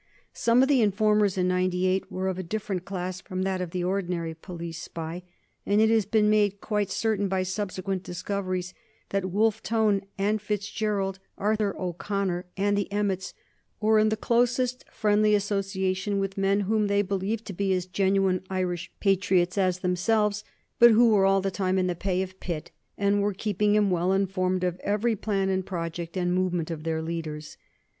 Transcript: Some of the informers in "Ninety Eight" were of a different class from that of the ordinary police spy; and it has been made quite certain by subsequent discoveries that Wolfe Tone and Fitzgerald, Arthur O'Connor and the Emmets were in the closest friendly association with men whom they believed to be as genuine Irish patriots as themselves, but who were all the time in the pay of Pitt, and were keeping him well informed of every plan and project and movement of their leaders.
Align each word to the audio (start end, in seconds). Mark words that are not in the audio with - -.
Some 0.33 0.63
of 0.63 0.67
the 0.67 0.81
informers 0.81 1.37
in 1.37 1.47
"Ninety 1.47 1.85
Eight" 1.85 2.11
were 2.11 2.27
of 2.27 2.39
a 2.39 2.41
different 2.41 2.85
class 2.85 3.21
from 3.21 3.43
that 3.43 3.61
of 3.61 3.69
the 3.69 3.83
ordinary 3.83 4.33
police 4.33 4.81
spy; 4.81 5.21
and 5.63 5.79
it 5.79 5.91
has 5.91 6.07
been 6.07 6.27
made 6.27 6.59
quite 6.59 6.89
certain 6.89 7.27
by 7.27 7.43
subsequent 7.43 8.01
discoveries 8.01 8.73
that 9.09 9.29
Wolfe 9.29 9.61
Tone 9.61 10.01
and 10.17 10.41
Fitzgerald, 10.41 11.19
Arthur 11.37 11.75
O'Connor 11.77 12.45
and 12.57 12.75
the 12.75 12.91
Emmets 12.91 13.35
were 13.79 13.99
in 13.99 14.09
the 14.09 14.17
closest 14.17 14.83
friendly 14.89 15.35
association 15.35 16.17
with 16.17 16.35
men 16.35 16.61
whom 16.61 16.87
they 16.87 17.03
believed 17.03 17.45
to 17.45 17.53
be 17.53 17.71
as 17.75 17.85
genuine 17.85 18.41
Irish 18.49 18.91
patriots 19.01 19.55
as 19.55 19.81
themselves, 19.81 20.43
but 20.79 20.89
who 20.89 21.11
were 21.11 21.27
all 21.27 21.41
the 21.41 21.51
time 21.51 21.77
in 21.77 21.85
the 21.85 21.93
pay 21.93 22.23
of 22.23 22.39
Pitt, 22.39 22.71
and 22.97 23.21
were 23.21 23.35
keeping 23.35 23.75
him 23.75 23.91
well 23.91 24.13
informed 24.13 24.63
of 24.63 24.79
every 24.79 25.15
plan 25.15 25.49
and 25.49 25.63
project 25.63 26.17
and 26.17 26.33
movement 26.33 26.71
of 26.71 26.85
their 26.85 27.03
leaders. 27.03 27.55